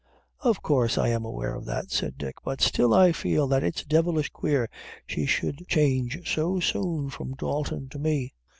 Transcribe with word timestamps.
"Of 0.39 0.63
course 0.63 0.97
I 0.97 1.09
am 1.09 1.23
aware 1.25 1.53
of 1.53 1.65
that," 1.65 1.91
said 1.91 2.17
Dick; 2.17 2.37
"but 2.43 2.59
still 2.59 2.91
I 2.91 3.11
feel 3.11 3.47
that 3.49 3.63
it's 3.63 3.83
devilish 3.83 4.29
queer 4.31 4.67
she 5.05 5.27
should 5.27 5.67
change 5.67 6.27
so 6.33 6.59
soon 6.59 7.11
from 7.11 7.35
Dalton 7.35 7.87
to 7.89 7.99
me." 7.99 8.33